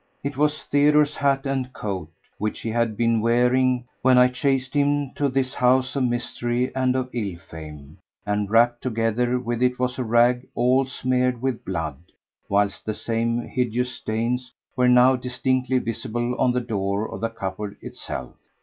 It 0.23 0.35
was 0.35 0.63
Theodore's 0.63 1.15
hat 1.17 1.45
and 1.45 1.71
coat, 1.73 2.09
which 2.39 2.61
he 2.61 2.71
had 2.71 2.97
been 2.97 3.21
wearing 3.21 3.85
when 4.01 4.17
I 4.17 4.29
chased 4.29 4.73
him 4.73 5.11
to 5.13 5.29
this 5.29 5.53
house 5.53 5.95
of 5.95 6.05
mystery 6.05 6.75
and 6.75 6.95
of 6.95 7.11
ill 7.13 7.37
fame, 7.37 7.99
and 8.25 8.49
wrapped 8.49 8.81
together 8.81 9.37
with 9.37 9.61
it 9.61 9.77
was 9.77 9.99
a 9.99 10.03
rag 10.03 10.47
all 10.55 10.87
smeared 10.87 11.39
with 11.39 11.63
blood, 11.63 11.99
whilst 12.49 12.83
the 12.83 12.95
same 12.95 13.41
hideous 13.47 13.91
stains 13.93 14.51
were 14.75 14.89
now 14.89 15.15
distinctly 15.15 15.77
visible 15.77 16.33
on 16.39 16.51
the 16.51 16.61
door 16.61 17.07
of 17.07 17.21
the 17.21 17.29
cupboard 17.29 17.77
itself. 17.79 18.33